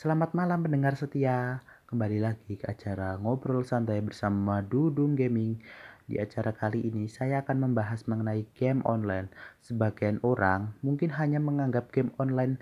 Selamat 0.00 0.32
malam 0.32 0.64
pendengar 0.64 0.96
setia. 0.96 1.60
Kembali 1.84 2.24
lagi 2.24 2.56
ke 2.56 2.64
acara 2.64 3.20
Ngobrol 3.20 3.68
Santai 3.68 4.00
bersama 4.00 4.64
Dudung 4.64 5.12
Gaming. 5.12 5.60
Di 6.08 6.16
acara 6.16 6.56
kali 6.56 6.88
ini 6.88 7.04
saya 7.04 7.44
akan 7.44 7.68
membahas 7.68 8.08
mengenai 8.08 8.48
game 8.56 8.80
online. 8.88 9.28
Sebagian 9.60 10.16
orang 10.24 10.72
mungkin 10.80 11.12
hanya 11.20 11.36
menganggap 11.36 11.92
game 11.92 12.16
online 12.16 12.56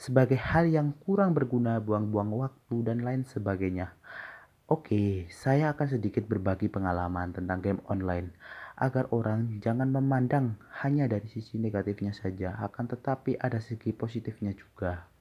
sebagai 0.00 0.40
hal 0.40 0.64
yang 0.64 0.96
kurang 1.04 1.36
berguna, 1.36 1.76
buang-buang 1.76 2.32
waktu 2.32 2.76
dan 2.80 3.04
lain 3.04 3.28
sebagainya. 3.28 3.92
Oke, 4.72 5.28
saya 5.28 5.76
akan 5.76 5.92
sedikit 5.92 6.24
berbagi 6.24 6.72
pengalaman 6.72 7.36
tentang 7.36 7.60
game 7.60 7.84
online 7.92 8.32
agar 8.80 9.12
orang 9.12 9.60
jangan 9.60 9.92
memandang 9.92 10.56
hanya 10.80 11.04
dari 11.04 11.28
sisi 11.28 11.60
negatifnya 11.60 12.16
saja, 12.16 12.56
akan 12.64 12.88
tetapi 12.96 13.36
ada 13.36 13.60
segi 13.60 13.92
positifnya 13.92 14.56
juga. 14.56 15.17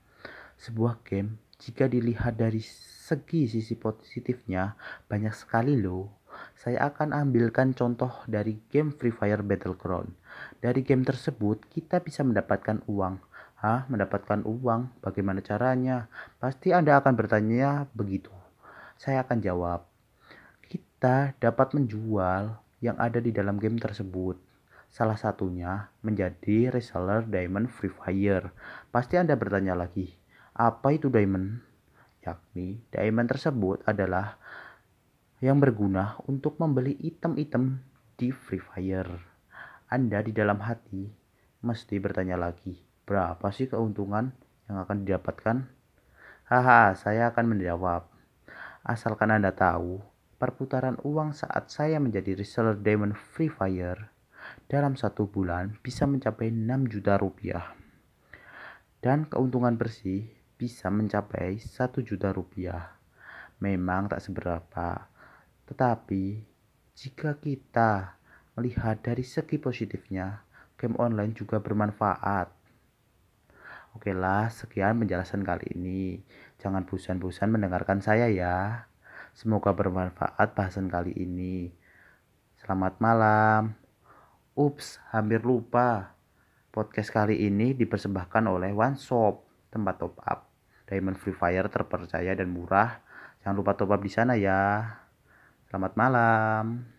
Sebuah 0.57 1.05
game 1.05 1.37
jika 1.57 1.89
dilihat 1.89 2.37
dari 2.37 2.61
segi 2.61 3.49
sisi 3.49 3.73
positifnya, 3.73 4.77
banyak 5.09 5.33
sekali 5.33 5.73
loh. 5.73 6.21
Saya 6.53 6.85
akan 6.93 7.17
ambilkan 7.17 7.73
contoh 7.73 8.13
dari 8.29 8.61
game 8.69 8.93
Free 8.93 9.09
Fire 9.09 9.41
Battleground. 9.41 10.13
Dari 10.61 10.85
game 10.85 11.01
tersebut, 11.01 11.65
kita 11.65 11.97
bisa 12.05 12.21
mendapatkan 12.21 12.85
uang. 12.85 13.17
Hah, 13.57 13.89
mendapatkan 13.89 14.45
uang? 14.45 15.01
Bagaimana 15.01 15.41
caranya? 15.41 16.05
Pasti 16.37 16.77
Anda 16.77 17.01
akan 17.01 17.17
bertanya 17.17 17.89
begitu. 17.97 18.29
Saya 19.01 19.25
akan 19.25 19.41
jawab. 19.41 19.89
Kita 20.61 21.33
dapat 21.41 21.73
menjual 21.73 22.53
yang 22.85 23.01
ada 23.01 23.17
di 23.17 23.33
dalam 23.33 23.57
game 23.57 23.81
tersebut. 23.81 24.37
Salah 24.93 25.17
satunya 25.17 25.89
menjadi 26.05 26.69
reseller 26.69 27.25
Diamond 27.25 27.73
Free 27.73 27.89
Fire. 27.89 28.53
Pasti 28.93 29.17
Anda 29.17 29.33
bertanya 29.33 29.73
lagi, 29.73 30.13
apa 30.57 30.89
itu 30.89 31.13
diamond? 31.13 31.61
Yakni, 32.25 32.81
diamond 32.89 33.29
tersebut 33.29 33.85
adalah 33.85 34.41
yang 35.37 35.61
berguna 35.61 36.17
untuk 36.25 36.57
membeli 36.57 36.97
item-item 36.97 37.77
di 38.17 38.33
Free 38.33 38.57
Fire. 38.57 39.21
Anda 39.85 40.25
di 40.25 40.33
dalam 40.33 40.57
hati 40.65 41.05
mesti 41.61 42.01
bertanya 42.01 42.41
lagi, 42.41 42.73
berapa 43.05 43.53
sih 43.53 43.69
keuntungan 43.69 44.33
yang 44.65 44.81
akan 44.81 45.05
didapatkan? 45.05 45.57
Haha, 46.49 46.97
saya 46.97 47.29
akan 47.29 47.53
menjawab. 47.53 48.09
Asalkan 48.81 49.29
Anda 49.29 49.53
tahu, 49.53 50.01
perputaran 50.41 50.97
uang 51.05 51.37
saat 51.37 51.69
saya 51.69 52.01
menjadi 52.01 52.33
reseller 52.33 52.81
Diamond 52.81 53.13
Free 53.13 53.53
Fire 53.53 54.09
dalam 54.65 54.97
satu 54.97 55.29
bulan 55.29 55.77
bisa 55.85 56.09
mencapai 56.09 56.49
6 56.49 56.89
juta 56.89 57.13
rupiah. 57.21 57.77
Dan 58.97 59.29
keuntungan 59.29 59.77
bersih 59.77 60.36
bisa 60.57 60.89
mencapai 60.89 61.61
satu 61.61 62.01
juta 62.01 62.33
rupiah. 62.33 62.97
Memang 63.61 64.09
tak 64.09 64.21
seberapa, 64.21 65.09
tetapi 65.69 66.41
jika 66.97 67.37
kita 67.37 68.17
melihat 68.57 68.97
dari 69.05 69.21
segi 69.21 69.61
positifnya, 69.61 70.41
game 70.77 70.97
online 70.97 71.33
juga 71.37 71.61
bermanfaat. 71.61 72.49
Oke 73.97 74.13
lah, 74.13 74.49
sekian 74.53 75.01
penjelasan 75.01 75.41
kali 75.41 75.73
ini. 75.73 76.21
Jangan 76.61 76.85
bosan-bosan 76.85 77.49
mendengarkan 77.49 77.97
saya 77.97 78.29
ya. 78.29 78.85
Semoga 79.33 79.73
bermanfaat 79.73 80.53
bahasan 80.53 80.85
kali 80.85 81.17
ini. 81.17 81.73
Selamat 82.61 83.01
malam. 83.01 83.73
Ups, 84.53 85.01
hampir 85.13 85.41
lupa. 85.41 86.17
Podcast 86.69 87.09
kali 87.09 87.41
ini 87.45 87.73
dipersembahkan 87.73 88.45
oleh 88.45 88.69
One 88.69 88.97
Shop, 89.01 89.46
tempat 89.69 89.95
top 89.99 90.15
up. 90.23 90.49
Diamond 90.87 91.19
Free 91.19 91.35
Fire 91.35 91.67
terpercaya 91.67 92.31
dan 92.31 92.49
murah. 92.51 93.03
Jangan 93.43 93.55
lupa 93.55 93.75
top 93.75 93.91
up 93.95 94.01
di 94.01 94.11
sana 94.11 94.39
ya. 94.39 94.87
Selamat 95.67 95.93
malam. 95.99 96.96